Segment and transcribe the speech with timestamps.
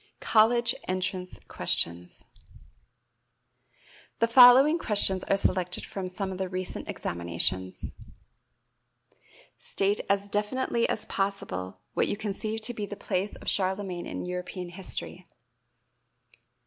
[0.19, 2.25] College Entrance Questions.
[4.17, 7.91] The following questions are selected from some of the recent examinations:
[9.59, 14.25] State as definitely as possible what you conceive to be the place of Charlemagne in
[14.25, 15.27] European history.